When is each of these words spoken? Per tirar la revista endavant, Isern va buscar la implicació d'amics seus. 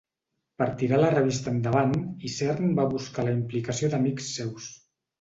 Per 0.63 0.67
tirar 0.79 1.01
la 1.03 1.11
revista 1.15 1.53
endavant, 1.57 1.93
Isern 2.31 2.75
va 2.83 2.89
buscar 2.97 3.29
la 3.31 3.39
implicació 3.39 3.95
d'amics 3.97 4.37
seus. 4.39 4.77